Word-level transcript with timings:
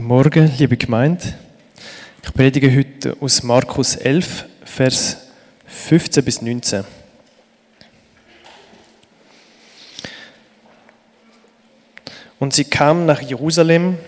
Guten 0.00 0.08
Morgen, 0.08 0.50
liebe 0.56 0.78
Gemeinde. 0.78 1.22
Ich 2.24 2.32
predige 2.32 2.74
heute 2.74 3.18
aus 3.20 3.42
Markus 3.42 3.96
11, 3.96 4.46
Vers 4.64 5.28
15 5.66 6.24
bis 6.24 6.40
19. 6.40 6.84
Und 12.38 12.54
sie 12.54 12.64
kamen 12.64 13.04
nach 13.04 13.20
Jerusalem 13.20 13.98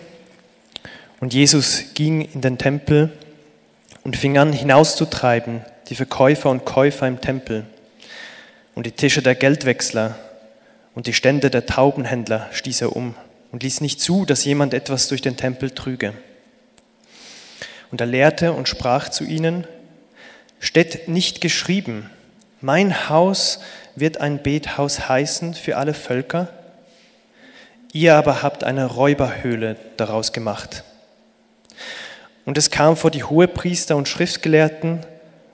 und 1.21 1.35
Jesus 1.35 1.93
ging 1.93 2.23
in 2.23 2.41
den 2.41 2.57
Tempel 2.57 3.13
und 4.03 4.17
fing 4.17 4.39
an 4.39 4.55
hinauszutreiben 4.55 5.61
die 5.91 5.95
Verkäufer 5.95 6.49
und 6.49 6.65
Käufer 6.65 7.07
im 7.07 7.21
Tempel 7.21 7.67
und 8.75 8.87
die 8.87 8.93
Tische 8.93 9.21
der 9.21 9.35
Geldwechsler 9.35 10.19
und 10.95 11.07
die 11.07 11.13
Stände 11.13 11.51
der 11.51 11.67
Taubenhändler 11.67 12.49
stieß 12.51 12.81
er 12.81 12.97
um 12.97 13.15
und 13.53 13.63
ließ 13.63 13.83
nicht 13.83 14.01
zu, 14.01 14.25
dass 14.25 14.45
jemand 14.45 14.75
etwas 14.75 15.09
durch 15.09 15.21
den 15.21 15.37
Tempel 15.37 15.71
trüge. 15.71 16.15
Und 17.91 18.01
er 18.01 18.07
lehrte 18.07 18.53
und 18.53 18.69
sprach 18.69 19.11
zu 19.11 19.25
ihnen, 19.25 19.67
steht 20.59 21.09
nicht 21.09 21.41
geschrieben, 21.41 22.11
mein 22.61 23.09
Haus 23.09 23.61
wird 23.95 24.21
ein 24.21 24.43
Bethaus 24.43 25.09
heißen 25.09 25.55
für 25.55 25.77
alle 25.77 25.95
Völker, 25.95 26.49
ihr 27.93 28.15
aber 28.15 28.43
habt 28.43 28.65
eine 28.65 28.87
Räuberhöhle 28.87 29.77
daraus 29.99 30.33
gemacht. 30.33 30.85
Und 32.45 32.57
es 32.57 32.71
kam 32.71 32.97
vor 32.97 33.11
die 33.11 33.25
Hohepriester 33.25 33.97
und 33.97 34.09
Schriftgelehrten, 34.09 35.01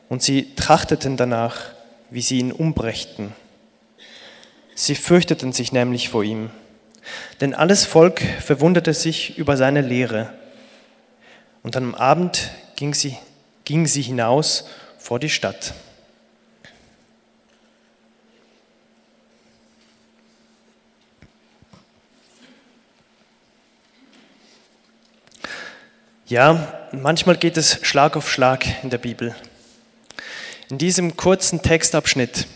und 0.08 0.22
sie 0.22 0.54
trachteten 0.54 1.18
danach, 1.18 1.72
wie 2.08 2.22
sie 2.22 2.38
ihn 2.38 2.52
umbrächten. 2.52 3.34
Sie 4.74 4.94
fürchteten 4.94 5.52
sich 5.52 5.72
nämlich 5.72 6.08
vor 6.08 6.24
ihm, 6.24 6.50
denn 7.40 7.54
alles 7.54 7.84
Volk 7.84 8.20
verwunderte 8.40 8.94
sich 8.94 9.38
über 9.38 9.56
seine 9.56 9.80
Lehre. 9.80 10.32
Und 11.62 11.76
am 11.76 11.94
Abend 11.94 12.50
ging 12.76 12.94
sie, 12.94 13.16
ging 13.64 13.86
sie 13.86 14.02
hinaus 14.02 14.68
vor 14.98 15.18
die 15.18 15.30
Stadt. 15.30 15.74
Ja, 26.26 26.88
manchmal 26.92 27.38
geht 27.38 27.56
es 27.56 27.78
Schlag 27.86 28.14
auf 28.14 28.30
Schlag 28.30 28.66
in 28.82 28.90
der 28.90 28.98
Bibel. 28.98 29.34
In 30.68 30.76
diesem 30.76 31.16
kurzen 31.16 31.62
Textabschnitt 31.62 32.46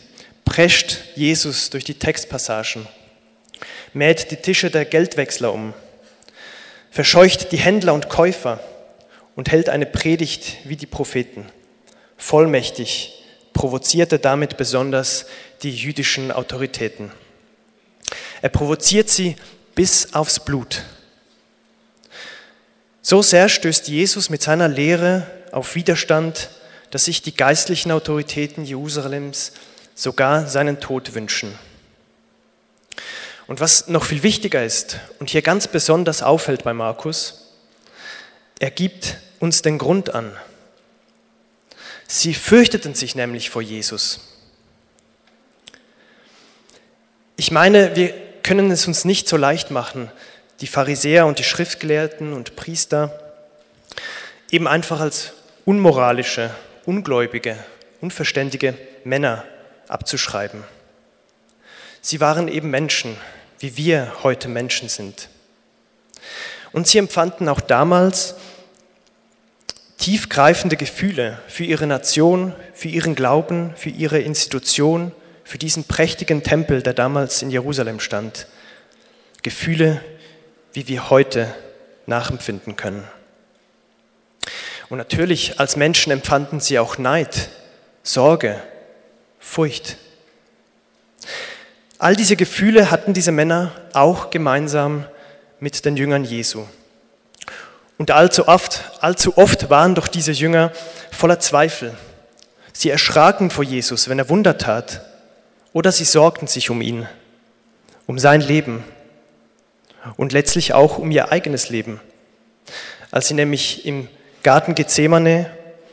prescht 0.45 0.99
Jesus 1.17 1.71
durch 1.71 1.83
die 1.85 1.95
Textpassagen, 1.95 2.87
mäht 3.93 4.31
die 4.31 4.37
Tische 4.37 4.71
der 4.71 4.85
Geldwechsler 4.85 5.53
um, 5.53 5.75
verscheucht 6.91 7.53
die 7.53 7.59
Händler 7.59 7.95
und 7.95 8.09
Käufer 8.09 8.61
und 9.37 9.51
hält 9.51 9.69
eine 9.69 9.87
Predigt 9.87 10.59
wie 10.65 10.77
die 10.77 10.87
Propheten. 10.87 11.47
Vollmächtig 12.17 13.25
provoziert 13.53 14.13
er 14.13 14.19
damit 14.19 14.57
besonders 14.57 15.27
die 15.63 15.75
jüdischen 15.75 16.33
Autoritäten. 16.33 17.11
Er 18.41 18.49
provoziert 18.49 19.09
sie 19.09 19.37
bis 19.75 20.15
aufs 20.15 20.41
Blut. 20.41 20.83
So 23.01 23.23
sehr 23.23 23.49
stößt 23.49 23.89
Jesus 23.89 24.31
mit 24.31 24.43
seiner 24.43 24.69
Lehre 24.69 25.27
auf 25.51 25.75
Widerstand 25.75 26.51
dass 26.93 27.07
sich 27.07 27.23
die 27.23 27.35
geistlichen 27.35 27.91
Autoritäten 27.91 28.65
Jerusalems 28.67 29.53
sogar 29.95 30.47
seinen 30.47 30.79
Tod 30.79 31.15
wünschen. 31.15 31.59
Und 33.53 33.61
was 33.61 33.89
noch 33.89 34.07
viel 34.07 34.23
wichtiger 34.23 34.65
ist 34.65 34.99
und 35.21 35.29
hier 35.29 35.43
ganz 35.43 35.69
besonders 35.69 36.23
auffällt 36.23 36.65
bei 36.65 36.73
Markus, 36.73 37.53
er 38.59 38.71
gibt 38.71 39.19
uns 39.41 39.61
den 39.61 39.77
Grund 39.77 40.15
an. 40.15 40.35
Sie 42.09 42.33
fürchteten 42.33 42.95
sich 42.95 43.15
nämlich 43.15 43.51
vor 43.51 43.61
Jesus. 43.61 44.21
Ich 47.37 47.51
meine, 47.51 47.95
wir 47.95 48.15
können 48.43 48.71
es 48.71 48.87
uns 48.87 49.05
nicht 49.05 49.29
so 49.29 49.37
leicht 49.37 49.71
machen, 49.71 50.11
die 50.63 50.67
Pharisäer 50.67 51.27
und 51.27 51.39
die 51.39 51.45
Schriftgelehrten 51.45 52.33
und 52.33 52.57
Priester 52.57 53.35
eben 54.51 54.67
einfach 54.67 55.01
als 55.01 55.35
unmoralische 55.67 56.49
ungläubige, 56.87 57.63
unverständige 58.01 58.79
Männer 59.05 59.45
abzuschreiben. 59.89 60.65
Sie 62.01 62.19
waren 62.19 62.49
eben 62.49 62.71
Menschen, 62.71 63.19
wie 63.63 63.77
wir 63.77 64.13
heute 64.25 64.49
Menschen 64.49 64.89
sind. 64.89 65.29
Und 66.73 66.89
sie 66.89 66.99
empfanden 66.99 67.49
auch 67.49 67.61
damals 67.61 68.35
tiefgreifende 69.99 70.77
Gefühle 70.77 71.39
für 71.47 71.63
ihre 71.63 71.87
Nation, 71.87 72.55
für 72.75 72.89
ihren 72.89 73.15
Glauben, 73.15 73.73
für 73.77 73.91
ihre 73.91 74.19
Institution, 74.19 75.13
für 75.45 75.59
diesen 75.59 75.85
prächtigen 75.85 76.43
Tempel, 76.43 76.83
der 76.83 76.93
damals 76.93 77.41
in 77.41 77.51
Jerusalem 77.51 78.01
stand. 78.01 78.49
Gefühle, 79.43 80.03
wie 80.73 80.89
wir 80.89 81.09
heute 81.09 81.55
nachempfinden 82.07 82.75
können. 82.75 83.07
Und 84.89 84.99
natürlich 84.99 85.61
als 85.61 85.77
Menschen 85.77 86.11
empfanden 86.11 86.59
sie 86.59 86.81
auch 86.81 86.99
Neid, 86.99 87.49
Sorge, 88.03 88.61
Furcht. 89.39 89.99
All 92.03 92.17
diese 92.17 92.35
Gefühle 92.35 92.91
hatten 92.91 93.15
diese 93.15 93.31
Männer 93.31 93.71
auch 93.93 94.31
gemeinsam 94.31 95.05
mit 95.61 95.85
den 95.85 95.97
Jüngern 95.97 96.25
Jesu. 96.25 96.65
Und 97.97 98.11
allzu 98.11 98.49
oft, 98.49 98.91
allzu 99.01 99.39
oft 99.39 99.71
waren 99.71 99.95
doch 99.95 100.09
diese 100.09 100.33
Jünger 100.33 100.73
voller 101.13 101.39
Zweifel. 101.39 101.97
Sie 102.73 102.91
erschraken 102.91 103.51
vor 103.51 103.63
Jesus, 103.63 104.09
wenn 104.09 104.19
er 104.19 104.29
Wunder 104.29 104.59
tat, 104.59 105.03
oder 105.73 105.93
sie 105.93 106.05
sorgten 106.05 106.49
sich 106.49 106.71
um 106.71 106.83
ihn, 106.83 107.07
um 108.09 108.19
sein 108.19 108.41
Leben 108.41 108.83
und 110.17 110.33
letztlich 110.33 110.75
auch 110.75 110.99
um 110.99 111.13
ihr 111.13 111.31
eigenes 111.31 111.69
Leben. 111.69 112.01
Als 113.13 113.29
sie 113.29 113.35
nämlich 113.35 113.87
im 113.87 114.09
Garten 114.43 114.75
Gethsemane, 114.75 115.49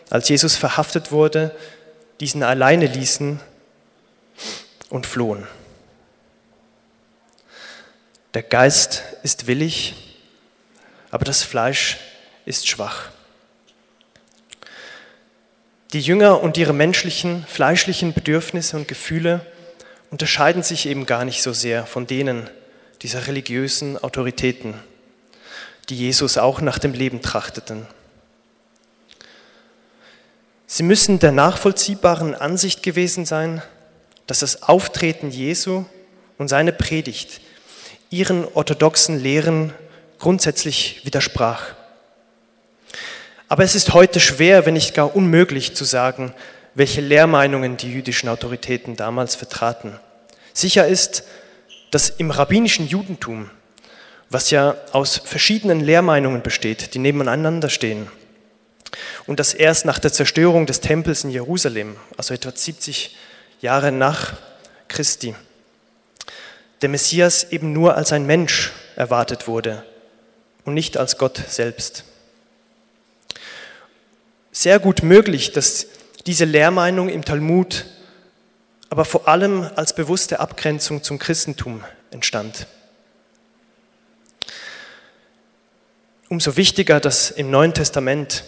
als 0.10 0.28
Jesus 0.28 0.56
verhaftet 0.56 1.12
wurde, 1.12 1.56
diesen 2.20 2.42
alleine 2.42 2.88
ließen 2.88 3.40
und 4.90 5.06
flohen. 5.06 5.46
Der 8.36 8.44
Geist 8.44 9.02
ist 9.24 9.48
willig, 9.48 9.96
aber 11.10 11.26
das 11.26 11.42
Fleisch 11.42 11.98
ist 12.46 12.68
schwach. 12.68 13.10
Die 15.94 16.02
Jünger 16.02 16.44
und 16.44 16.56
ihre 16.56 16.74
menschlichen, 16.74 17.44
fleischlichen 17.48 18.14
Bedürfnisse 18.14 18.78
und 18.78 18.88
Gefühle 18.88 19.44
unterscheiden 20.12 20.62
sich 20.62 20.86
eben 20.86 21.08
gar 21.08 21.26
nicht 21.26 21.42
so 21.42 21.54
sehr 21.54 21.88
von 21.88 22.06
denen 22.06 22.48
dieser 23.02 23.26
religiösen 23.26 23.98
Autoritäten, 23.98 24.76
die 25.90 25.96
Jesus 25.96 26.38
auch 26.38 26.62
nach 26.62 26.78
dem 26.78 26.94
Leben 26.94 27.24
trachteten. 27.24 27.88
Sie 30.68 30.84
müssen 30.84 31.18
der 31.18 31.32
nachvollziehbaren 31.32 32.36
Ansicht 32.36 32.84
gewesen 32.84 33.26
sein, 33.26 33.64
dass 34.28 34.40
das 34.40 34.62
Auftreten 34.62 35.32
Jesu 35.32 35.86
und 36.38 36.48
seine 36.48 36.72
Predigt 36.74 37.42
ihren 38.10 38.46
orthodoxen 38.54 39.20
Lehren 39.20 39.74
grundsätzlich 40.18 41.02
widersprach. 41.04 41.76
Aber 43.48 43.64
es 43.64 43.76
ist 43.76 43.94
heute 43.94 44.20
schwer, 44.20 44.66
wenn 44.66 44.76
nicht 44.76 44.94
gar 44.94 45.16
unmöglich 45.16 45.76
zu 45.76 45.86
sagen, 45.86 46.34
welche 46.76 47.02
Lehrmeinungen 47.02 47.78
die 47.78 47.92
jüdischen 47.92 48.30
Autoritäten 48.30 48.96
damals 48.96 49.36
vertraten. 49.36 50.00
Sicher 50.54 50.88
ist, 50.88 51.24
dass 51.92 52.10
im 52.10 52.32
rabbinischen 52.32 52.88
Judentum, 52.88 53.50
was 54.30 54.52
ja 54.52 54.76
aus 54.92 55.18
verschiedenen 55.24 55.80
Lehrmeinungen 55.80 56.44
besteht, 56.44 56.94
die 56.94 57.00
nebeneinander 57.00 57.70
stehen, 57.70 58.08
und 59.28 59.40
das 59.40 59.54
erst 59.54 59.86
nach 59.86 60.00
der 60.00 60.12
Zerstörung 60.12 60.66
des 60.66 60.82
Tempels 60.82 61.24
in 61.24 61.30
Jerusalem, 61.30 61.96
also 62.18 62.34
etwa 62.34 62.52
70 62.54 63.16
Jahre 63.62 63.92
nach 63.92 64.34
Christi, 64.88 65.36
der 66.82 66.90
Messias 66.90 67.52
eben 67.52 67.74
nur 67.74 67.96
als 67.96 68.12
ein 68.12 68.26
Mensch 68.26 68.72
erwartet 68.96 69.48
wurde 69.48 69.84
und 70.66 70.74
nicht 70.74 70.98
als 70.98 71.18
Gott 71.18 71.42
selbst. 71.48 72.04
Sehr 74.52 74.80
gut 74.80 75.04
möglich, 75.04 75.52
dass 75.52 75.88
diese 76.26 76.46
Lehrmeinung 76.46 77.10
im 77.10 77.24
Talmud 77.24 77.86
aber 78.90 79.06
vor 79.06 79.28
allem 79.28 79.70
als 79.76 79.94
bewusste 79.94 80.40
Abgrenzung 80.40 81.04
zum 81.04 81.20
Christentum 81.20 81.84
entstand. 82.12 82.68
Umso 86.28 86.58
wichtiger, 86.58 87.00
dass 87.00 87.32
im 87.32 87.50
Neuen 87.50 87.74
Testament 87.74 88.44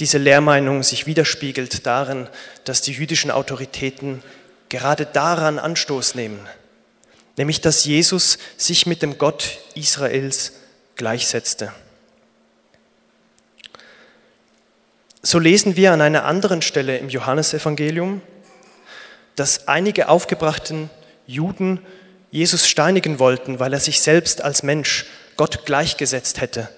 diese 0.00 0.18
Lehrmeinung 0.18 0.82
sich 0.82 1.06
widerspiegelt 1.06 1.86
darin, 1.86 2.28
dass 2.64 2.82
die 2.82 2.92
jüdischen 2.92 3.30
Autoritäten 3.30 4.22
gerade 4.68 5.06
daran 5.06 5.58
Anstoß 5.58 6.14
nehmen, 6.14 6.38
nämlich 7.38 7.60
dass 7.60 7.84
Jesus 7.84 8.36
sich 8.56 8.84
mit 8.84 9.00
dem 9.00 9.16
Gott 9.16 9.58
Israels 9.74 10.52
gleichsetzte. 10.96 11.72
So 15.22 15.38
lesen 15.38 15.76
wir 15.76 15.92
an 15.92 16.00
einer 16.00 16.24
anderen 16.24 16.62
Stelle 16.62 16.98
im 16.98 17.08
Johannesevangelium, 17.08 18.20
dass 19.36 19.68
einige 19.68 20.08
aufgebrachten 20.08 20.90
Juden 21.26 21.80
Jesus 22.30 22.68
steinigen 22.68 23.18
wollten, 23.18 23.60
weil 23.60 23.72
er 23.72 23.80
sich 23.80 24.00
selbst 24.00 24.42
als 24.42 24.62
Mensch 24.62 25.06
Gott 25.36 25.64
gleichgesetzt 25.64 26.40
hätte 26.40 26.68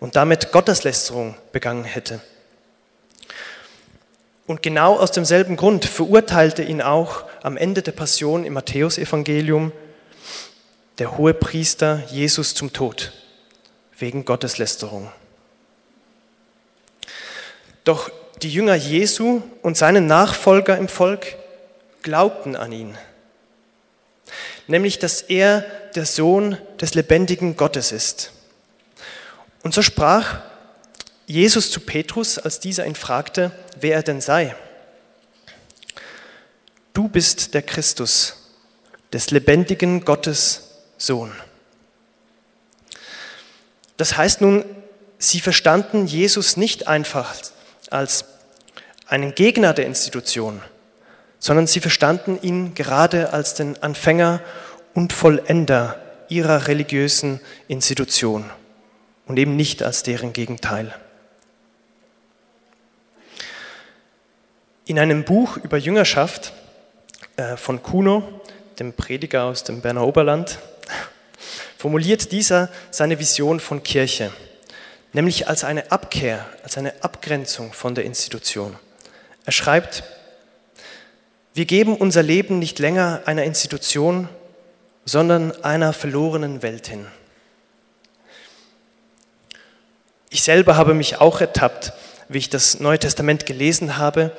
und 0.00 0.16
damit 0.16 0.52
Gotteslästerung 0.52 1.34
begangen 1.52 1.84
hätte. 1.84 2.20
Und 4.46 4.62
genau 4.62 4.96
aus 4.96 5.10
demselben 5.10 5.56
Grund 5.56 5.84
verurteilte 5.84 6.62
ihn 6.62 6.80
auch 6.80 7.24
am 7.42 7.56
Ende 7.56 7.82
der 7.82 7.92
Passion 7.92 8.44
im 8.44 8.54
Matthäusevangelium 8.54 9.72
der 10.98 11.16
hohe 11.16 11.34
Priester 11.34 12.02
Jesus 12.10 12.54
zum 12.54 12.72
Tod 12.72 13.12
wegen 13.98 14.24
Gotteslästerung. 14.24 15.12
Doch 17.84 18.10
die 18.42 18.50
Jünger 18.50 18.74
Jesu 18.74 19.42
und 19.62 19.76
seine 19.76 20.00
Nachfolger 20.00 20.76
im 20.76 20.88
Volk 20.88 21.36
glaubten 22.02 22.56
an 22.56 22.72
ihn, 22.72 22.98
nämlich 24.66 24.98
dass 24.98 25.22
er 25.22 25.62
der 25.94 26.06
Sohn 26.06 26.58
des 26.80 26.94
lebendigen 26.94 27.56
Gottes 27.56 27.92
ist. 27.92 28.32
Und 29.62 29.74
so 29.74 29.82
sprach 29.82 30.40
Jesus 31.26 31.70
zu 31.70 31.80
Petrus, 31.80 32.38
als 32.38 32.60
dieser 32.60 32.86
ihn 32.86 32.94
fragte, 32.94 33.52
wer 33.80 33.96
er 33.96 34.02
denn 34.02 34.20
sei. 34.20 34.54
Du 36.92 37.08
bist 37.08 37.54
der 37.54 37.62
Christus, 37.62 38.34
des 39.12 39.30
lebendigen 39.30 40.04
Gottes 40.04 40.67
Sohn. 40.98 41.32
Das 43.96 44.16
heißt 44.16 44.40
nun, 44.40 44.64
sie 45.18 45.40
verstanden 45.40 46.06
Jesus 46.06 46.56
nicht 46.56 46.86
einfach 46.86 47.34
als 47.90 48.24
einen 49.06 49.34
Gegner 49.34 49.72
der 49.72 49.86
Institution, 49.86 50.60
sondern 51.38 51.66
sie 51.66 51.80
verstanden 51.80 52.38
ihn 52.42 52.74
gerade 52.74 53.32
als 53.32 53.54
den 53.54 53.82
Anfänger 53.82 54.40
und 54.94 55.12
Vollender 55.12 56.00
ihrer 56.28 56.68
religiösen 56.68 57.40
Institution 57.68 58.50
und 59.26 59.38
eben 59.38 59.56
nicht 59.56 59.82
als 59.82 60.02
deren 60.02 60.32
Gegenteil. 60.32 60.94
In 64.84 64.98
einem 64.98 65.24
Buch 65.24 65.56
über 65.58 65.76
Jüngerschaft 65.76 66.52
äh, 67.36 67.56
von 67.56 67.82
Kuno, 67.82 68.40
dem 68.78 68.92
Prediger 68.92 69.44
aus 69.44 69.64
dem 69.64 69.80
Berner 69.80 70.06
Oberland, 70.06 70.58
formuliert 71.78 72.32
dieser 72.32 72.68
seine 72.90 73.20
Vision 73.20 73.60
von 73.60 73.84
Kirche, 73.84 74.32
nämlich 75.12 75.46
als 75.46 75.62
eine 75.62 75.92
Abkehr, 75.92 76.44
als 76.64 76.76
eine 76.76 76.92
Abgrenzung 77.04 77.72
von 77.72 77.94
der 77.94 78.04
Institution. 78.04 78.76
Er 79.46 79.52
schreibt, 79.52 80.02
wir 81.54 81.66
geben 81.66 81.96
unser 81.96 82.24
Leben 82.24 82.58
nicht 82.58 82.80
länger 82.80 83.22
einer 83.26 83.44
Institution, 83.44 84.28
sondern 85.04 85.52
einer 85.62 85.92
verlorenen 85.92 86.62
Welt 86.62 86.88
hin. 86.88 87.06
Ich 90.30 90.42
selber 90.42 90.76
habe 90.76 90.94
mich 90.94 91.20
auch 91.20 91.40
ertappt, 91.40 91.92
wie 92.28 92.38
ich 92.38 92.50
das 92.50 92.80
Neue 92.80 92.98
Testament 92.98 93.46
gelesen 93.46 93.96
habe, 93.96 94.36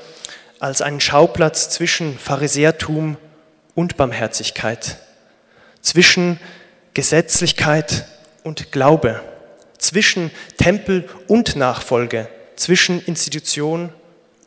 als 0.59 0.81
einen 0.81 1.00
Schauplatz 1.00 1.69
zwischen 1.69 2.19
Pharisäertum 2.19 3.15
und 3.75 3.95
Barmherzigkeit, 3.95 4.97
zwischen 5.81 6.38
Gesetzlichkeit 7.00 8.04
und 8.44 8.74
Glaube, 8.74 9.22
zwischen 9.78 10.31
Tempel 10.57 11.07
und 11.30 11.56
Nachfolge, 11.56 12.28
zwischen 12.57 13.01
Institution 13.06 13.94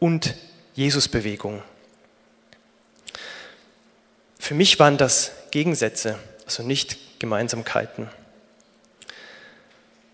und 0.01 0.35
Jesusbewegung. 0.75 1.63
Für 4.39 4.53
mich 4.53 4.79
waren 4.79 4.99
das 4.99 5.33
Gegensätze, 5.51 6.19
also 6.45 6.63
nicht 6.63 7.19
Gemeinsamkeiten. 7.21 8.11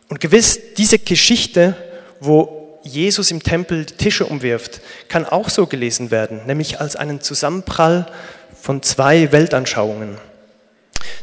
Und 0.09 0.21
gewiss, 0.21 0.61
diese 0.77 1.01
Geschichte, 1.01 1.75
wo 2.21 2.79
Jesus 2.85 3.33
im 3.33 3.43
Tempel 3.43 3.85
die 3.85 3.95
Tische 3.95 4.27
umwirft, 4.27 4.81
kann 5.09 5.27
auch 5.27 5.49
so 5.49 5.67
gelesen 5.67 6.13
werden, 6.13 6.47
nämlich 6.47 6.79
als 6.79 6.95
einen 6.95 7.21
Zusammenprall 7.21 8.07
von 8.63 8.85
zwei 8.85 9.33
Weltanschauungen. 9.33 10.19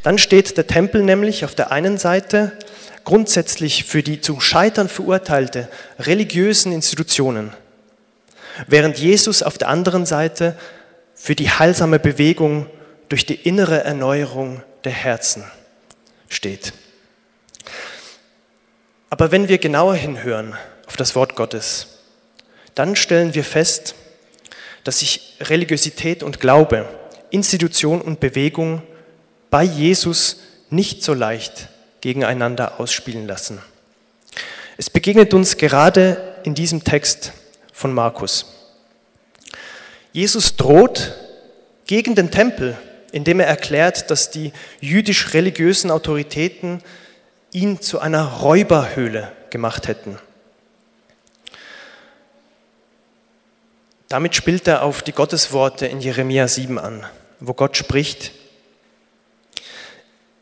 Dann 0.03 0.17
steht 0.17 0.57
der 0.57 0.67
Tempel 0.67 1.03
nämlich 1.03 1.45
auf 1.45 1.55
der 1.55 1.71
einen 1.71 1.97
Seite 1.97 2.51
grundsätzlich 3.03 3.85
für 3.85 4.03
die 4.03 4.21
zum 4.21 4.41
Scheitern 4.41 4.89
verurteilte 4.89 5.69
religiösen 5.99 6.71
Institutionen, 6.71 7.53
während 8.67 8.97
Jesus 8.97 9.43
auf 9.43 9.57
der 9.57 9.69
anderen 9.69 10.05
Seite 10.05 10.57
für 11.13 11.35
die 11.35 11.49
heilsame 11.49 11.99
Bewegung 11.99 12.67
durch 13.09 13.25
die 13.25 13.35
innere 13.35 13.83
Erneuerung 13.83 14.63
der 14.83 14.91
Herzen 14.91 15.43
steht. 16.27 16.73
Aber 19.09 19.31
wenn 19.31 19.47
wir 19.47 19.59
genauer 19.59 19.95
hinhören 19.95 20.55
auf 20.87 20.97
das 20.97 21.15
Wort 21.15 21.35
Gottes, 21.35 21.87
dann 22.73 22.95
stellen 22.95 23.33
wir 23.33 23.43
fest, 23.43 23.95
dass 24.83 24.99
sich 24.99 25.37
Religiosität 25.39 26.21
und 26.21 26.39
Glaube, 26.39 26.87
Institution 27.29 28.01
und 28.01 28.19
Bewegung 28.19 28.83
bei 29.55 29.63
Jesus 29.63 30.41
nicht 30.69 31.01
so 31.01 31.13
leicht 31.13 31.69
gegeneinander 32.01 32.77
ausspielen 32.77 33.25
lassen. 33.25 33.61
Es 34.75 34.89
begegnet 34.89 35.33
uns 35.33 35.55
gerade 35.55 36.35
in 36.43 36.55
diesem 36.55 36.83
Text 36.83 37.31
von 37.71 37.93
Markus. 37.93 38.47
Jesus 40.11 40.57
droht 40.57 41.15
gegen 41.87 42.15
den 42.15 42.31
Tempel, 42.31 42.77
indem 43.13 43.39
er 43.39 43.47
erklärt, 43.47 44.11
dass 44.11 44.29
die 44.29 44.51
jüdisch-religiösen 44.81 45.89
Autoritäten 45.89 46.81
ihn 47.53 47.79
zu 47.79 48.01
einer 48.01 48.25
Räuberhöhle 48.25 49.31
gemacht 49.51 49.87
hätten. 49.87 50.19
Damit 54.09 54.35
spielt 54.35 54.67
er 54.67 54.83
auf 54.83 55.01
die 55.01 55.13
Gottesworte 55.13 55.85
in 55.85 56.01
Jeremia 56.01 56.49
7 56.49 56.77
an, 56.77 57.05
wo 57.39 57.53
Gott 57.53 57.77
spricht, 57.77 58.33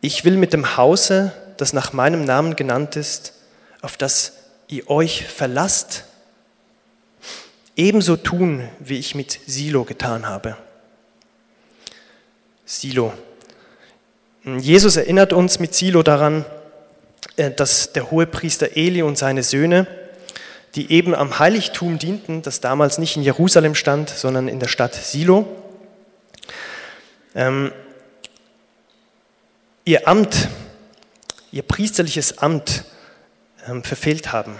ich 0.04 0.26
will 0.26 0.36
mit 0.36 0.52
dem 0.52 0.76
Hause, 0.76 1.32
das 1.56 1.72
nach 1.72 1.94
meinem 1.94 2.26
Namen 2.26 2.58
genannt 2.58 2.98
ist, 2.98 3.36
auf 3.82 3.96
das 3.96 4.34
ihr 4.68 4.90
euch 4.90 5.26
verlasst, 5.26 6.04
ebenso 7.78 8.18
tun, 8.18 8.68
wie 8.80 9.00
ich 9.00 9.16
mit 9.16 9.40
Silo 9.48 9.86
getan 9.86 10.28
habe. 10.28 10.58
Silo. 12.66 13.14
Jesus 14.44 14.98
erinnert 14.98 15.32
uns 15.32 15.60
mit 15.60 15.74
Silo 15.74 16.04
daran, 16.04 16.44
äh, 17.38 17.52
dass 17.52 17.94
der 17.94 18.12
Hohepriester 18.12 18.76
Eli 18.76 19.04
und 19.04 19.18
seine 19.18 19.42
Söhne, 19.42 19.88
die 20.76 20.92
eben 20.92 21.16
am 21.16 21.40
Heiligtum 21.40 21.98
dienten, 21.98 22.42
das 22.42 22.60
damals 22.60 22.98
nicht 22.98 23.16
in 23.16 23.24
Jerusalem 23.24 23.74
stand, 23.74 24.10
sondern 24.10 24.50
in 24.50 24.60
der 24.60 24.68
Stadt 24.68 24.96
Silo, 24.96 25.48
ähm, 27.36 27.72
ihr 29.86 30.08
Amt, 30.08 30.48
ihr 31.52 31.64
priesterliches 31.64 32.38
Amt 32.38 32.86
ähm, 33.68 33.84
verfehlt 33.84 34.32
haben, 34.32 34.58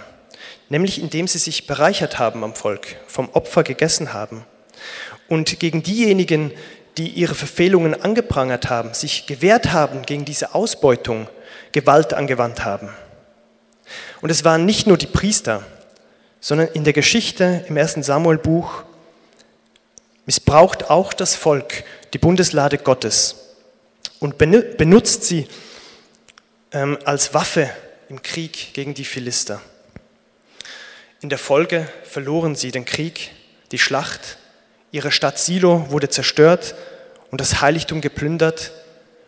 nämlich 0.68 1.00
indem 1.00 1.26
sie 1.28 1.38
sich 1.38 1.66
bereichert 1.66 2.18
haben 2.18 2.44
am 2.44 2.54
Volk, 2.54 2.96
vom 3.06 3.30
Opfer 3.30 3.62
gegessen 3.62 4.12
haben. 4.12 4.44
Und 5.28 5.58
gegen 5.60 5.82
diejenigen, 5.82 6.52
die 6.98 7.08
ihre 7.08 7.34
Verfehlungen 7.34 8.00
angeprangert 8.00 8.68
haben, 8.68 8.92
sich 8.92 9.26
gewehrt 9.26 9.72
haben 9.72 10.02
gegen 10.02 10.24
diese 10.24 10.54
Ausbeutung, 10.54 11.28
Gewalt 11.72 12.12
angewandt 12.12 12.64
haben. 12.64 12.90
Und 14.20 14.30
es 14.30 14.44
waren 14.44 14.64
nicht 14.64 14.86
nur 14.86 14.96
die 14.96 15.06
Priester, 15.06 15.64
sondern 16.40 16.68
in 16.68 16.84
der 16.84 16.92
Geschichte 16.92 17.64
im 17.68 17.76
ersten 17.76 18.02
Samuel-Buch 18.02 18.84
missbraucht 20.26 20.90
auch 20.90 21.12
das 21.12 21.34
Volk 21.34 21.84
die 22.12 22.18
Bundeslade 22.18 22.78
Gottes 22.78 23.43
und 24.24 24.38
benutzt 24.38 25.24
sie 25.24 25.46
ähm, 26.72 26.96
als 27.04 27.34
Waffe 27.34 27.68
im 28.08 28.22
Krieg 28.22 28.72
gegen 28.72 28.94
die 28.94 29.04
Philister. 29.04 29.60
In 31.20 31.28
der 31.28 31.36
Folge 31.36 31.86
verloren 32.04 32.54
sie 32.56 32.70
den 32.70 32.86
Krieg, 32.86 33.32
die 33.70 33.78
Schlacht, 33.78 34.38
ihre 34.92 35.12
Stadt 35.12 35.38
Silo 35.38 35.90
wurde 35.90 36.08
zerstört 36.08 36.74
und 37.30 37.42
das 37.42 37.60
Heiligtum 37.60 38.00
geplündert 38.00 38.72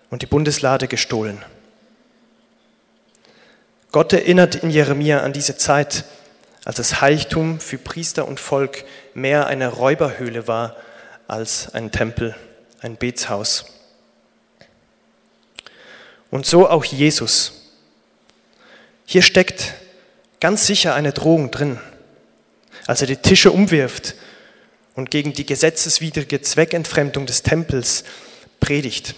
und 0.08 0.22
die 0.22 0.26
Bundeslade 0.26 0.88
gestohlen. 0.88 1.44
Gott 3.92 4.14
erinnert 4.14 4.54
in 4.54 4.70
Jeremia 4.70 5.20
an 5.20 5.34
diese 5.34 5.58
Zeit, 5.58 6.06
als 6.64 6.76
das 6.76 7.02
Heiligtum 7.02 7.60
für 7.60 7.76
Priester 7.76 8.26
und 8.26 8.40
Volk 8.40 8.86
mehr 9.12 9.46
eine 9.46 9.68
Räuberhöhle 9.68 10.48
war 10.48 10.74
als 11.28 11.74
ein 11.74 11.92
Tempel, 11.92 12.34
ein 12.80 12.96
Betshaus. 12.96 13.75
Und 16.30 16.46
so 16.46 16.68
auch 16.68 16.84
Jesus. 16.84 17.52
Hier 19.04 19.22
steckt 19.22 19.74
ganz 20.40 20.66
sicher 20.66 20.94
eine 20.94 21.12
Drohung 21.12 21.50
drin. 21.50 21.78
als 22.86 23.00
er 23.00 23.06
die 23.06 23.16
Tische 23.16 23.50
umwirft 23.50 24.14
und 24.94 25.10
gegen 25.10 25.32
die 25.32 25.44
gesetzeswidrige 25.46 26.40
Zweckentfremdung 26.40 27.26
des 27.26 27.42
Tempels 27.42 28.04
predigt. 28.60 29.14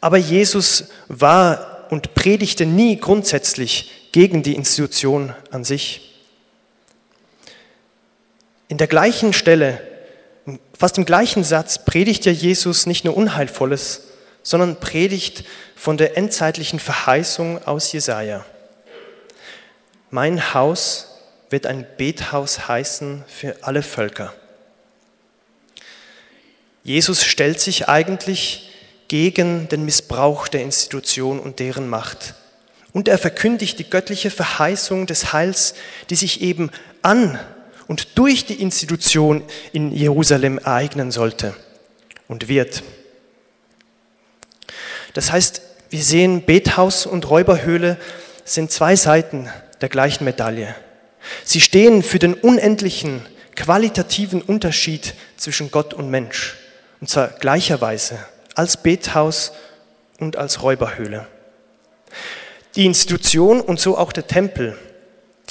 Aber 0.00 0.16
Jesus 0.16 0.84
war 1.08 1.86
und 1.90 2.14
predigte 2.14 2.64
nie 2.66 2.98
grundsätzlich 2.98 4.08
gegen 4.12 4.42
die 4.42 4.54
Institution 4.54 5.34
an 5.50 5.64
sich. 5.64 6.18
In 8.68 8.78
der 8.78 8.86
gleichen 8.86 9.32
Stelle, 9.32 9.82
fast 10.78 10.96
im 10.96 11.04
gleichen 11.04 11.44
Satz, 11.44 11.84
predigt 11.84 12.24
ja 12.24 12.32
Jesus 12.32 12.86
nicht 12.86 13.04
nur 13.04 13.16
Unheilvolles, 13.16 14.04
sondern 14.50 14.80
predigt 14.80 15.44
von 15.76 15.96
der 15.96 16.16
endzeitlichen 16.16 16.80
Verheißung 16.80 17.64
aus 17.68 17.92
Jesaja. 17.92 18.44
Mein 20.10 20.54
Haus 20.54 21.06
wird 21.50 21.66
ein 21.66 21.86
Bethaus 21.96 22.66
heißen 22.66 23.24
für 23.28 23.58
alle 23.60 23.84
Völker. 23.84 24.34
Jesus 26.82 27.22
stellt 27.22 27.60
sich 27.60 27.88
eigentlich 27.88 28.72
gegen 29.06 29.68
den 29.68 29.84
Missbrauch 29.84 30.48
der 30.48 30.62
Institution 30.62 31.38
und 31.38 31.60
deren 31.60 31.88
Macht. 31.88 32.34
Und 32.92 33.06
er 33.06 33.18
verkündigt 33.18 33.78
die 33.78 33.88
göttliche 33.88 34.32
Verheißung 34.32 35.06
des 35.06 35.32
Heils, 35.32 35.74
die 36.10 36.16
sich 36.16 36.40
eben 36.40 36.72
an 37.02 37.38
und 37.86 38.18
durch 38.18 38.46
die 38.46 38.60
Institution 38.60 39.44
in 39.72 39.92
Jerusalem 39.92 40.58
ereignen 40.58 41.12
sollte 41.12 41.54
und 42.26 42.48
wird. 42.48 42.82
Das 45.14 45.32
heißt, 45.32 45.62
wir 45.90 46.02
sehen, 46.02 46.44
Bethaus 46.44 47.06
und 47.06 47.28
Räuberhöhle 47.28 47.96
sind 48.44 48.70
zwei 48.70 48.96
Seiten 48.96 49.48
der 49.80 49.88
gleichen 49.88 50.24
Medaille. 50.24 50.74
Sie 51.44 51.60
stehen 51.60 52.02
für 52.02 52.18
den 52.18 52.34
unendlichen 52.34 53.26
qualitativen 53.56 54.40
Unterschied 54.40 55.14
zwischen 55.36 55.70
Gott 55.70 55.92
und 55.92 56.10
Mensch, 56.10 56.56
und 57.00 57.10
zwar 57.10 57.28
gleicherweise 57.28 58.18
als 58.54 58.76
Bethaus 58.76 59.52
und 60.18 60.36
als 60.36 60.62
Räuberhöhle. 60.62 61.26
Die 62.76 62.86
Institution 62.86 63.60
und 63.60 63.80
so 63.80 63.98
auch 63.98 64.12
der 64.12 64.26
Tempel 64.26 64.78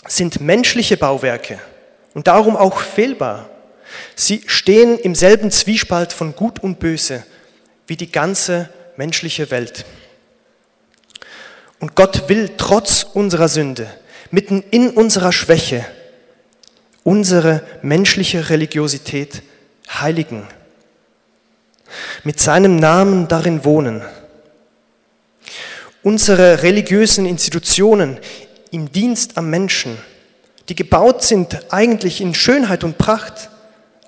sind 0.08 0.40
menschliche 0.40 0.98
Bauwerke 0.98 1.60
und 2.14 2.28
darum 2.28 2.56
auch 2.56 2.80
fehlbar. 2.80 3.50
Sie 4.16 4.44
stehen 4.48 4.98
im 4.98 5.16
selben 5.16 5.52
Zwiespalt 5.52 6.14
von 6.14 6.36
Gut 6.36 6.60
und 6.60 6.80
Böse 6.80 7.24
wie 7.88 7.98
die 7.98 8.12
ganze 8.12 8.70
menschliche 9.00 9.50
Welt. 9.50 9.86
Und 11.80 11.96
Gott 11.96 12.28
will 12.28 12.52
trotz 12.58 13.06
unserer 13.14 13.48
Sünde, 13.48 13.90
mitten 14.30 14.62
in 14.72 14.90
unserer 14.90 15.32
Schwäche, 15.32 15.86
unsere 17.04 17.64
menschliche 17.82 18.50
Religiosität 18.50 19.42
heiligen, 19.90 20.46
mit 22.26 22.42
seinem 22.42 22.76
Namen 22.76 23.30
darin 23.30 23.64
wohnen, 23.64 24.02
unsere 26.04 26.62
religiösen 26.64 27.26
Institutionen 27.26 28.20
im 28.72 28.92
Dienst 28.92 29.38
am 29.38 29.50
Menschen, 29.50 29.98
die 30.68 30.76
gebaut 30.76 31.24
sind 31.24 31.72
eigentlich 31.72 32.20
in 32.20 32.34
Schönheit 32.34 32.84
und 32.84 32.98
Pracht, 32.98 33.50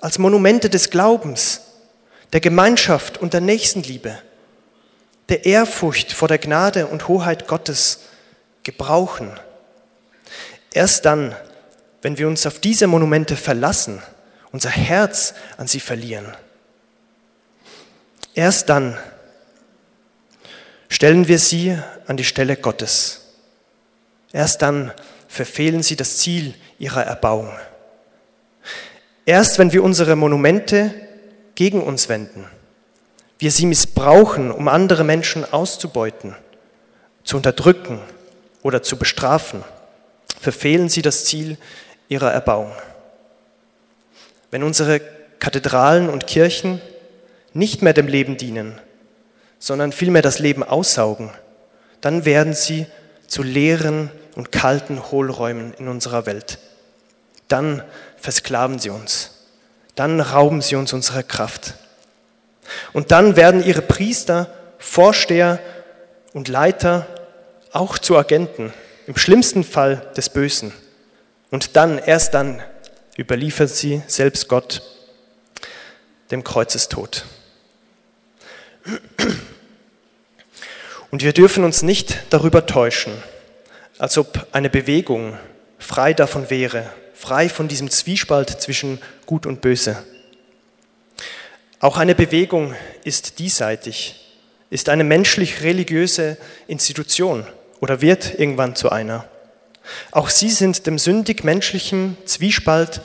als 0.02 0.18
Monumente 0.18 0.68
des 0.68 0.90
Glaubens, 0.90 1.62
der 2.34 2.40
Gemeinschaft 2.40 3.16
und 3.16 3.32
der 3.32 3.40
Nächstenliebe, 3.40 4.18
der 5.32 5.46
Ehrfurcht 5.46 6.12
vor 6.12 6.28
der 6.28 6.36
Gnade 6.36 6.86
und 6.86 7.08
Hoheit 7.08 7.48
Gottes 7.48 8.00
gebrauchen. 8.64 9.32
Erst 10.74 11.06
dann, 11.06 11.34
wenn 12.02 12.18
wir 12.18 12.28
uns 12.28 12.44
auf 12.44 12.58
diese 12.58 12.86
Monumente 12.86 13.34
verlassen, 13.36 14.02
unser 14.50 14.68
Herz 14.68 15.32
an 15.56 15.66
sie 15.66 15.80
verlieren, 15.80 16.26
erst 18.34 18.68
dann 18.68 18.98
stellen 20.90 21.28
wir 21.28 21.38
sie 21.38 21.78
an 22.06 22.18
die 22.18 22.24
Stelle 22.24 22.56
Gottes. 22.58 23.22
Erst 24.34 24.60
dann 24.60 24.92
verfehlen 25.28 25.82
sie 25.82 25.96
das 25.96 26.18
Ziel 26.18 26.54
ihrer 26.78 27.04
Erbauung. 27.04 27.50
Erst 29.24 29.58
wenn 29.58 29.72
wir 29.72 29.82
unsere 29.82 30.14
Monumente 30.14 30.92
gegen 31.54 31.82
uns 31.82 32.10
wenden, 32.10 32.46
wir 33.42 33.50
sie 33.50 33.66
missbrauchen, 33.66 34.52
um 34.52 34.68
andere 34.68 35.02
Menschen 35.02 35.52
auszubeuten, 35.52 36.36
zu 37.24 37.36
unterdrücken 37.36 38.00
oder 38.62 38.84
zu 38.84 38.96
bestrafen, 38.96 39.64
verfehlen 40.40 40.88
sie 40.88 41.02
das 41.02 41.24
Ziel 41.24 41.58
ihrer 42.08 42.32
Erbauung. 42.32 42.70
Wenn 44.52 44.62
unsere 44.62 45.00
Kathedralen 45.40 46.08
und 46.08 46.28
Kirchen 46.28 46.80
nicht 47.52 47.82
mehr 47.82 47.94
dem 47.94 48.06
Leben 48.06 48.36
dienen, 48.36 48.80
sondern 49.58 49.90
vielmehr 49.90 50.22
das 50.22 50.38
Leben 50.38 50.62
aussaugen, 50.62 51.30
dann 52.00 52.24
werden 52.24 52.54
sie 52.54 52.86
zu 53.26 53.42
leeren 53.42 54.12
und 54.36 54.52
kalten 54.52 55.10
Hohlräumen 55.10 55.74
in 55.74 55.88
unserer 55.88 56.26
Welt. 56.26 56.58
Dann 57.48 57.82
versklaven 58.18 58.78
sie 58.78 58.90
uns. 58.90 59.48
Dann 59.96 60.20
rauben 60.20 60.62
sie 60.62 60.76
uns 60.76 60.92
unsere 60.92 61.24
Kraft. 61.24 61.74
Und 62.92 63.10
dann 63.10 63.36
werden 63.36 63.64
ihre 63.64 63.82
Priester, 63.82 64.52
Vorsteher 64.78 65.60
und 66.32 66.48
Leiter 66.48 67.06
auch 67.72 67.98
zu 67.98 68.16
Agenten 68.16 68.72
im 69.06 69.16
schlimmsten 69.16 69.64
Fall 69.64 70.10
des 70.16 70.28
Bösen. 70.28 70.72
Und 71.50 71.76
dann, 71.76 71.98
erst 71.98 72.34
dann, 72.34 72.62
überliefert 73.16 73.70
sie 73.70 74.02
selbst 74.06 74.48
Gott 74.48 74.82
dem 76.30 76.44
Kreuzestod. 76.44 77.24
Und 81.10 81.22
wir 81.22 81.32
dürfen 81.32 81.62
uns 81.64 81.82
nicht 81.82 82.18
darüber 82.30 82.66
täuschen, 82.66 83.12
als 83.98 84.16
ob 84.16 84.46
eine 84.52 84.70
Bewegung 84.70 85.38
frei 85.78 86.14
davon 86.14 86.48
wäre, 86.48 86.90
frei 87.14 87.48
von 87.48 87.68
diesem 87.68 87.90
Zwiespalt 87.90 88.48
zwischen 88.62 89.00
Gut 89.26 89.44
und 89.44 89.60
Böse. 89.60 90.02
Auch 91.82 91.96
eine 91.96 92.14
Bewegung 92.14 92.76
ist 93.02 93.40
diesseitig, 93.40 94.14
ist 94.70 94.88
eine 94.88 95.02
menschlich-religiöse 95.02 96.36
Institution 96.68 97.44
oder 97.80 98.00
wird 98.00 98.38
irgendwann 98.38 98.76
zu 98.76 98.90
einer. 98.90 99.28
Auch 100.12 100.28
sie 100.28 100.50
sind 100.50 100.86
dem 100.86 100.96
sündig-menschlichen 100.96 102.16
Zwiespalt 102.24 103.00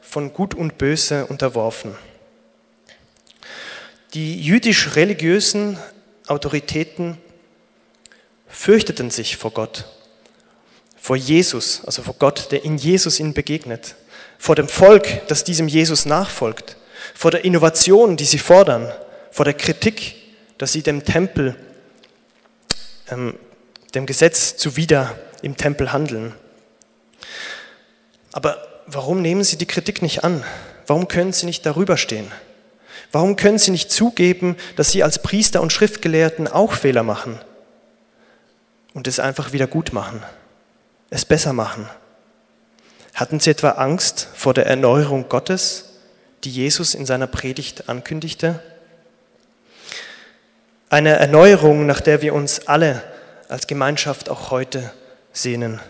von 0.00 0.32
Gut 0.32 0.54
und 0.54 0.78
Böse 0.78 1.26
unterworfen. 1.26 1.96
Die 4.14 4.40
jüdisch-religiösen 4.40 5.76
Autoritäten 6.28 7.18
fürchteten 8.46 9.10
sich 9.10 9.38
vor 9.38 9.50
Gott, 9.50 9.86
vor 10.96 11.16
Jesus, 11.16 11.82
also 11.84 12.02
vor 12.02 12.14
Gott, 12.16 12.52
der 12.52 12.64
in 12.64 12.78
Jesus 12.78 13.18
ihnen 13.18 13.34
begegnet, 13.34 13.96
vor 14.38 14.54
dem 14.54 14.68
Volk, 14.68 15.26
das 15.26 15.42
diesem 15.42 15.66
Jesus 15.66 16.06
nachfolgt, 16.06 16.76
vor 17.20 17.30
der 17.30 17.44
Innovation, 17.44 18.16
die 18.16 18.24
sie 18.24 18.38
fordern, 18.38 18.90
vor 19.30 19.44
der 19.44 19.52
Kritik, 19.52 20.14
dass 20.56 20.72
sie 20.72 20.80
dem 20.80 21.04
Tempel 21.04 21.54
ähm, 23.10 23.34
dem 23.94 24.06
Gesetz 24.06 24.56
zuwider 24.56 25.18
im 25.42 25.54
Tempel 25.54 25.92
handeln. 25.92 26.34
Aber 28.32 28.66
warum 28.86 29.20
nehmen 29.20 29.44
Sie 29.44 29.58
die 29.58 29.66
Kritik 29.66 30.00
nicht 30.00 30.24
an? 30.24 30.42
Warum 30.86 31.08
können 31.08 31.34
Sie 31.34 31.44
nicht 31.44 31.66
darüber 31.66 31.98
stehen? 31.98 32.32
Warum 33.12 33.36
können 33.36 33.58
Sie 33.58 33.70
nicht 33.70 33.92
zugeben, 33.92 34.56
dass 34.76 34.90
Sie 34.90 35.02
als 35.02 35.20
Priester 35.20 35.60
und 35.60 35.74
Schriftgelehrten 35.74 36.48
auch 36.48 36.72
Fehler 36.72 37.02
machen 37.02 37.38
und 38.94 39.06
es 39.06 39.20
einfach 39.20 39.52
wieder 39.52 39.66
gut 39.66 39.92
machen, 39.92 40.22
es 41.10 41.26
besser 41.26 41.52
machen? 41.52 41.86
Hatten 43.12 43.40
Sie 43.40 43.50
etwa 43.50 43.72
Angst 43.72 44.26
vor 44.34 44.54
der 44.54 44.64
Erneuerung 44.64 45.28
Gottes, 45.28 45.89
die 46.44 46.50
Jesus 46.50 46.94
in 46.94 47.06
seiner 47.06 47.26
Predigt 47.26 47.88
ankündigte? 47.88 48.62
Eine 50.88 51.10
Erneuerung, 51.10 51.86
nach 51.86 52.00
der 52.00 52.22
wir 52.22 52.34
uns 52.34 52.66
alle 52.66 53.02
als 53.48 53.66
Gemeinschaft 53.66 54.28
auch 54.28 54.50
heute 54.50 54.92
sehnen. 55.32 55.80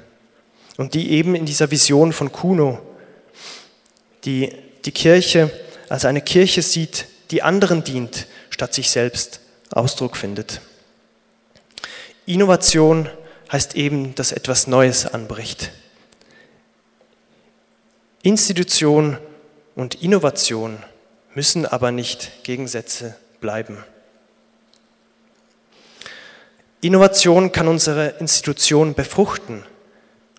Und 0.77 0.95
die 0.95 1.11
eben 1.13 1.35
in 1.35 1.47
dieser 1.47 1.71
Vision 1.71 2.13
von 2.13 2.33
Kuno, 2.33 2.81
die 4.25 4.53
die 4.85 4.93
Kirche 4.93 5.51
als 5.89 6.05
eine 6.05 6.21
Kirche 6.21 6.63
sieht, 6.63 7.07
die 7.31 7.43
anderen 7.43 7.85
dient, 7.85 8.27
statt 8.51 8.75
sich 8.75 8.91
selbst 8.91 9.41
Ausdruck 9.71 10.17
findet. 10.17 10.61
Innovation 12.27 13.09
heißt 13.51 13.75
eben, 13.75 14.15
dass 14.15 14.33
etwas 14.33 14.67
Neues 14.67 15.07
anbricht. 15.07 15.73
Institution 18.23 19.19
und 19.75 20.03
Innovation 20.03 20.79
müssen 21.35 21.67
aber 21.67 21.93
nicht 21.93 22.45
Gegensätze 22.45 23.17
bleiben. 23.41 23.85
Innovation 26.81 27.53
kann 27.53 27.69
unsere 27.69 28.15
Institution 28.21 28.95
befruchten, 28.95 29.65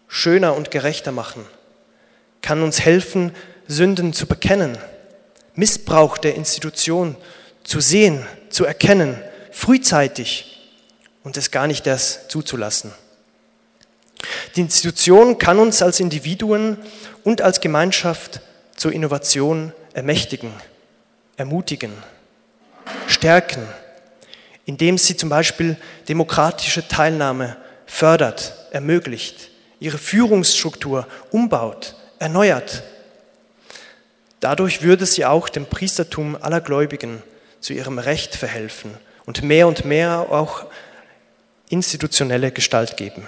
schöner 0.08 0.56
und 0.56 0.72
gerechter 0.72 1.12
machen, 1.12 1.46
kann 2.42 2.64
uns 2.64 2.82
helfen, 2.82 3.36
Sünden 3.68 4.12
zu 4.12 4.26
bekennen, 4.26 4.78
Missbrauch 5.56 6.18
der 6.18 6.36
Institution 6.36 7.16
zu 7.64 7.80
sehen, 7.80 8.26
zu 8.50 8.66
erkennen, 8.66 9.22
frühzeitig 9.52 10.72
und 11.24 11.38
es 11.38 11.52
gar 11.52 11.68
nicht 11.68 11.86
erst 11.86 12.32
zuzulassen. 12.32 12.92
Die 14.56 14.62
Institution 14.62 15.38
kann 15.38 15.60
uns 15.60 15.82
als 15.82 16.00
Individuen 16.00 16.78
und 17.24 17.42
als 17.42 17.62
Gemeinschaft 17.62 18.42
zur 18.76 18.92
Innovation 18.92 19.74
ermächtigen, 19.94 20.52
ermutigen, 21.38 21.92
stärken, 23.08 23.68
indem 24.66 24.98
sie 24.98 25.18
zum 25.18 25.30
Beispiel 25.30 25.78
demokratische 26.08 26.88
Teilnahme 26.88 27.58
fördert, 27.86 28.54
ermöglicht, 28.72 29.50
ihre 29.80 29.98
Führungsstruktur 29.98 31.08
umbaut, 31.32 31.96
erneuert. 32.20 32.84
Dadurch 34.40 34.82
würde 34.82 35.06
sie 35.06 35.26
auch 35.26 35.50
dem 35.50 35.66
Priestertum 35.66 36.38
aller 36.42 36.62
Gläubigen 36.62 37.22
zu 37.60 37.74
ihrem 37.74 38.00
Recht 38.00 38.36
verhelfen 38.36 38.98
und 39.26 39.44
mehr 39.44 39.68
und 39.68 39.86
mehr 39.86 40.28
auch 40.30 40.66
institutionelle 41.70 42.52
Gestalt 42.52 42.98
geben. 42.98 43.28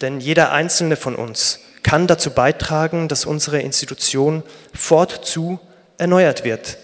Denn 0.00 0.20
jeder 0.20 0.52
einzelne 0.52 0.96
von 0.96 1.14
uns 1.14 1.60
kann 1.86 2.08
dazu 2.08 2.30
beitragen, 2.32 3.06
dass 3.06 3.26
unsere 3.26 3.60
Institution 3.60 4.42
fortzu 4.74 5.60
erneuert 5.98 6.42
wird, 6.42 6.78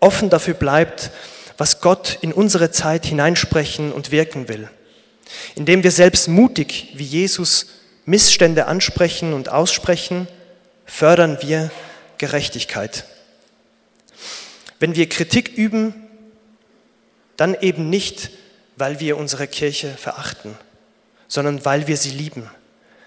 offen 0.00 0.28
dafür 0.28 0.52
bleibt, 0.52 1.10
was 1.56 1.80
Gott 1.80 2.18
in 2.20 2.30
unsere 2.30 2.70
Zeit 2.70 3.06
hineinsprechen 3.06 3.90
und 3.90 4.10
wirken 4.10 4.50
will. 4.50 4.68
Indem 5.54 5.82
wir 5.82 5.90
selbst 5.90 6.28
mutig 6.28 6.92
wie 6.94 7.04
Jesus 7.04 7.68
Missstände 8.04 8.66
ansprechen 8.66 9.32
und 9.32 9.48
aussprechen, 9.48 10.28
fördern 10.84 11.38
wir 11.40 11.70
Gerechtigkeit. 12.18 13.06
Wenn 14.78 14.94
wir 14.94 15.08
Kritik 15.08 15.56
üben, 15.56 15.94
dann 17.38 17.56
eben 17.62 17.88
nicht, 17.88 18.28
weil 18.76 19.00
wir 19.00 19.16
unsere 19.16 19.46
Kirche 19.46 19.88
verachten, 19.88 20.54
sondern 21.28 21.64
weil 21.64 21.86
wir 21.86 21.96
sie 21.96 22.10
lieben, 22.10 22.50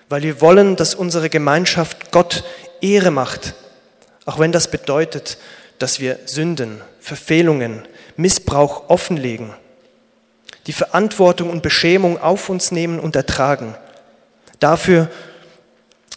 weil 0.10 0.24
wir 0.24 0.42
wollen, 0.42 0.76
dass 0.76 0.96
unsere 0.96 1.30
Gemeinschaft 1.30 2.12
Gott 2.12 2.44
Ehre 2.82 3.12
macht, 3.12 3.54
auch 4.26 4.40
wenn 4.40 4.52
das 4.52 4.70
bedeutet, 4.70 5.38
dass 5.80 6.00
wir 6.00 6.20
Sünden, 6.26 6.82
Verfehlungen, 7.00 7.88
Missbrauch 8.16 8.90
offenlegen, 8.90 9.54
die 10.66 10.74
Verantwortung 10.74 11.50
und 11.50 11.64
Beschämung 11.64 12.20
auf 12.22 12.50
uns 12.50 12.72
nehmen 12.72 13.00
und 13.00 13.16
ertragen, 13.16 13.76
dafür, 14.60 15.10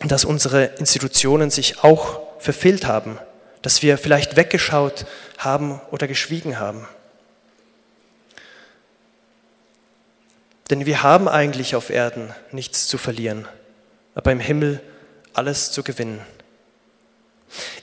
dass 0.05 0.25
unsere 0.25 0.65
Institutionen 0.79 1.51
sich 1.51 1.85
auch 1.85 2.21
verfehlt 2.39 2.87
haben, 2.87 3.19
dass 3.63 3.83
wir 3.83 3.99
vielleicht 3.99 4.37
weggeschaut 4.37 5.05
haben 5.37 5.81
oder 5.91 6.09
geschwiegen 6.09 6.59
haben. 6.59 6.89
Denn 10.71 10.87
wir 10.87 11.03
haben 11.03 11.29
eigentlich 11.29 11.75
auf 11.75 11.91
Erden 11.91 12.33
nichts 12.53 12.87
zu 12.87 12.97
verlieren, 12.97 13.47
aber 14.15 14.33
im 14.33 14.41
Himmel 14.41 14.81
alles 15.33 15.73
zu 15.73 15.83
gewinnen. 15.83 16.21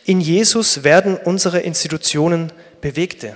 In 0.06 0.22
Jesus 0.22 0.84
werden 0.84 1.18
unsere 1.18 1.60
Institutionen 1.60 2.52
bewegte, 2.82 3.36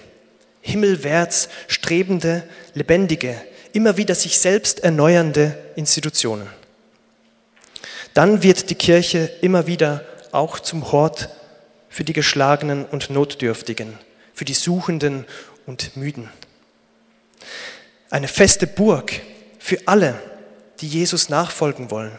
himmelwärts 0.62 1.49
strebende, 1.67 2.43
lebendige, 2.73 3.41
immer 3.73 3.97
wieder 3.97 4.15
sich 4.15 4.38
selbst 4.39 4.82
erneuernde 4.82 5.58
Institutionen. 5.75 6.47
Dann 8.13 8.43
wird 8.43 8.69
die 8.69 8.75
Kirche 8.75 9.32
immer 9.41 9.67
wieder 9.67 10.06
auch 10.32 10.60
zum 10.60 10.91
Hort 10.91 11.30
für 11.89 12.04
die 12.04 12.13
Geschlagenen 12.13 12.86
und 12.86 13.10
Notdürftigen, 13.10 13.97
für 14.34 14.45
die 14.45 14.54
Suchenden 14.54 15.25
und 15.65 15.95
Müden. 15.97 16.30
Eine 18.10 18.27
feste 18.27 18.67
Burg 18.67 19.13
für 19.60 19.80
alle, 19.86 20.19
die 20.80 20.88
Jesus 20.88 21.30
nachfolgen 21.30 21.91
wollen, 21.91 22.17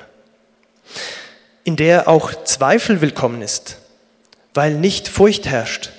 in 1.64 1.76
der 1.76 2.08
auch 2.08 2.44
Zweifel 2.44 3.00
willkommen 3.00 3.42
ist, 3.42 3.78
weil 4.54 4.74
nicht 4.74 5.08
Furcht 5.08 5.46
herrscht, 5.46 5.90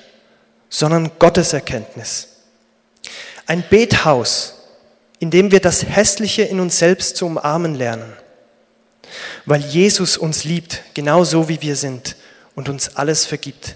sondern 0.70 1.12
Gotteserkenntnis. 1.20 2.30
Ein 3.46 3.64
Bethaus, 3.70 4.56
in 5.20 5.32
dem 5.32 5.52
wir 5.52 5.60
das 5.60 5.86
Hässliche 5.86 6.44
in 6.44 6.60
uns 6.60 6.80
selbst 6.80 7.16
zu 7.18 7.26
umarmen 7.26 7.76
lernen, 7.76 8.14
weil 9.46 9.62
Jesus 9.62 10.18
uns 10.18 10.44
liebt, 10.44 10.82
genauso 10.94 11.50
wie 11.50 11.62
wir 11.62 11.76
sind 11.76 12.16
und 12.56 12.70
uns 12.70 12.96
alles 12.96 13.26
vergibt. 13.26 13.76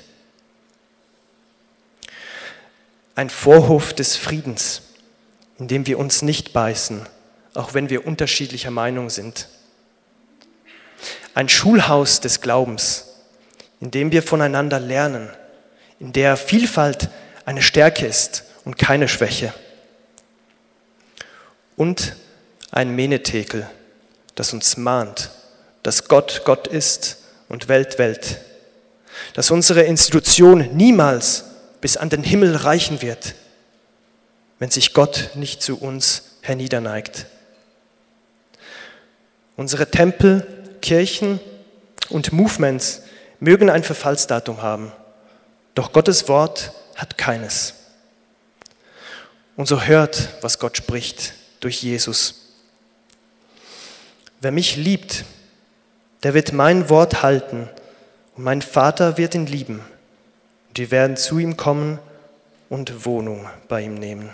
Ein 3.16 3.30
Vorhof 3.30 3.94
des 3.94 4.16
Friedens, 4.16 4.82
in 5.58 5.68
dem 5.68 5.88
wir 5.88 6.00
uns 6.00 6.22
nicht 6.22 6.54
beißen, 6.54 7.06
auch 7.54 7.74
wenn 7.74 7.90
wir 7.90 8.06
unterschiedlicher 8.06 8.72
Meinung 8.72 9.10
sind. 9.10 9.48
Ein 11.38 11.50
Schulhaus 11.50 12.20
des 12.20 12.42
Glaubens, 12.42 13.06
in 13.80 13.92
dem 13.92 14.12
wir 14.12 14.24
voneinander 14.24 14.80
lernen, 14.80 15.30
in 16.00 16.12
der 16.12 16.36
Vielfalt 16.36 17.10
eine 17.46 17.62
Stärke 17.62 18.08
ist 18.08 18.44
und 18.66 18.80
keine 18.80 19.08
Schwäche. 19.08 19.54
Und 21.76 22.16
ein 22.72 22.96
Menetekel, 22.96 23.70
das 24.34 24.52
uns 24.52 24.78
mahnt, 24.78 25.30
dass 25.84 26.08
Gott 26.08 26.42
Gott 26.44 26.66
ist 26.66 27.18
und 27.50 27.68
Welt 27.68 28.00
Welt 28.00 28.40
dass 29.36 29.52
unsere 29.52 29.84
Institution 29.84 30.76
niemals 30.76 31.44
bis 31.82 31.98
an 31.98 32.10
den 32.10 32.24
Himmel 32.24 32.56
reichen 32.56 33.04
wird, 33.04 33.36
wenn 34.58 34.72
sich 34.72 34.92
Gott 34.92 35.30
nicht 35.36 35.62
zu 35.62 35.78
uns 35.80 36.24
herniederneigt. 36.42 37.28
Unsere 39.56 39.92
Tempel, 39.92 40.57
Kirchen 40.88 41.42
und 42.08 42.32
Movements 42.32 43.02
mögen 43.42 43.70
ein 43.70 43.84
Verfallsdatum 43.84 44.62
haben, 44.62 44.94
doch 45.76 45.92
Gottes 45.92 46.30
Wort 46.30 46.72
hat 46.96 47.18
keines. 47.18 47.74
Und 49.58 49.68
so 49.68 49.82
hört, 49.82 50.30
was 50.40 50.60
Gott 50.60 50.78
spricht 50.78 51.34
durch 51.60 51.84
Jesus. 51.84 52.54
Wer 54.40 54.54
mich 54.54 54.78
liebt, 54.78 55.26
der 56.24 56.34
wird 56.34 56.54
mein 56.54 56.90
Wort 56.90 57.22
halten 57.22 57.68
und 58.38 58.46
mein 58.46 58.62
Vater 58.62 59.18
wird 59.18 59.36
ihn 59.36 59.46
lieben. 59.46 59.82
Und 60.70 60.78
wir 60.78 60.90
werden 60.90 61.18
zu 61.18 61.38
ihm 61.38 61.58
kommen 61.58 62.00
und 62.70 63.06
Wohnung 63.06 63.50
bei 63.68 63.82
ihm 63.82 63.96
nehmen. 63.96 64.30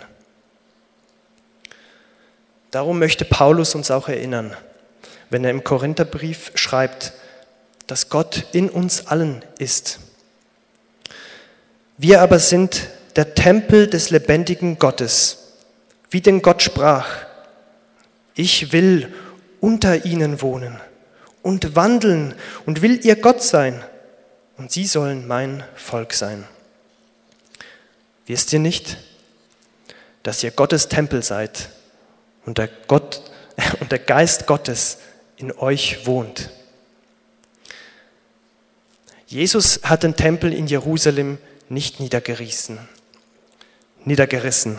Darum 2.70 3.00
möchte 3.00 3.24
Paulus 3.24 3.74
uns 3.74 3.90
auch 3.90 4.06
erinnern, 4.06 4.56
wenn 5.30 5.44
er 5.44 5.50
im 5.50 5.64
Korintherbrief 5.64 6.52
schreibt, 6.54 7.12
dass 7.86 8.08
Gott 8.08 8.46
in 8.52 8.70
uns 8.70 9.06
allen 9.06 9.44
ist. 9.58 10.00
Wir 11.98 12.20
aber 12.22 12.38
sind 12.38 12.88
der 13.16 13.34
Tempel 13.34 13.86
des 13.86 14.10
lebendigen 14.10 14.78
Gottes, 14.78 15.54
wie 16.10 16.20
denn 16.20 16.42
Gott 16.42 16.62
sprach, 16.62 17.08
ich 18.34 18.72
will 18.72 19.12
unter 19.60 20.04
ihnen 20.04 20.42
wohnen 20.42 20.80
und 21.42 21.76
wandeln 21.76 22.34
und 22.66 22.82
will 22.82 23.04
ihr 23.04 23.16
Gott 23.16 23.42
sein 23.42 23.84
und 24.56 24.72
sie 24.72 24.86
sollen 24.86 25.26
mein 25.26 25.62
Volk 25.74 26.12
sein. 26.12 26.44
Wisst 28.26 28.52
ihr 28.52 28.58
nicht, 28.58 28.96
dass 30.22 30.42
ihr 30.42 30.50
Gottes 30.50 30.88
Tempel 30.88 31.22
seid 31.22 31.68
und 32.46 32.58
der, 32.58 32.68
Gott, 32.88 33.30
und 33.80 33.92
der 33.92 33.98
Geist 33.98 34.46
Gottes 34.46 34.98
in 35.36 35.52
euch 35.52 36.06
wohnt? 36.06 36.50
Jesus 39.26 39.80
hat 39.82 40.02
den 40.02 40.16
Tempel 40.16 40.52
in 40.52 40.66
Jerusalem 40.66 41.38
nicht 41.68 42.00
niedergerissen. 42.00 42.78
niedergerissen. 44.04 44.78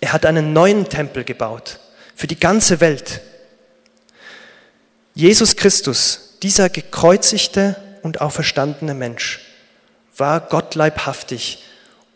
Er 0.00 0.12
hat 0.14 0.24
einen 0.24 0.52
neuen 0.52 0.88
Tempel 0.88 1.24
gebaut 1.24 1.78
für 2.14 2.26
die 2.26 2.40
ganze 2.40 2.80
Welt. 2.80 3.20
Jesus 5.14 5.56
Christus, 5.56 6.38
dieser 6.42 6.70
gekreuzigte 6.70 7.76
und 8.02 8.22
auferstandene 8.22 8.94
Mensch, 8.94 9.40
war 10.16 10.40
Gott 10.40 10.74
leibhaftig 10.74 11.64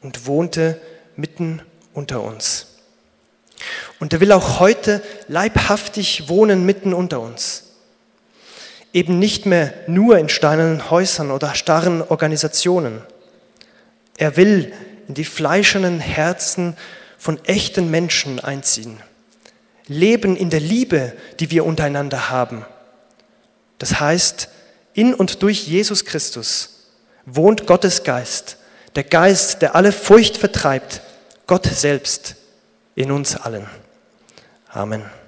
und 0.01 0.27
wohnte 0.27 0.81
mitten 1.17 1.63
unter 1.93 2.23
uns. 2.23 2.74
Und 4.05 4.13
er 4.13 4.21
will 4.21 4.33
auch 4.33 4.61
heute 4.61 5.03
leibhaftig 5.29 6.29
wohnen 6.29 6.67
mitten 6.67 6.93
unter 6.93 7.21
uns. 7.21 7.63
Eben 8.93 9.19
nicht 9.19 9.47
mehr 9.47 9.73
nur 9.87 10.19
in 10.19 10.29
steinernen 10.29 10.91
Häusern 10.91 11.31
oder 11.31 11.55
starren 11.55 12.03
Organisationen. 12.03 13.01
Er 14.19 14.37
will 14.37 14.75
in 15.09 15.15
die 15.15 15.25
fleischernen 15.25 16.01
Herzen 16.01 16.77
von 17.17 17.43
echten 17.47 17.91
Menschen 17.91 18.41
einziehen. 18.41 19.01
Leben 19.87 20.37
in 20.37 20.51
der 20.51 20.61
Liebe, 20.61 21.15
die 21.41 21.51
wir 21.51 21.65
untereinander 21.65 22.29
haben. 22.29 22.67
Das 23.79 24.01
heißt, 24.01 24.51
In 24.93 25.15
und 25.15 25.43
durch 25.43 25.67
Jesus 25.67 26.05
Christus 26.05 26.91
wohnt 27.25 27.67
Gottes 27.67 28.05
Geist, 28.05 28.59
der 28.97 29.05
Geist, 29.05 29.63
der 29.63 29.75
alle 29.75 29.93
Furcht 29.93 30.37
vertreibt, 30.37 31.01
Gott 31.47 31.65
selbst 31.65 32.37
in 32.95 33.11
uns 33.11 33.35
allen. 33.35 33.67
Amen. 34.75 35.24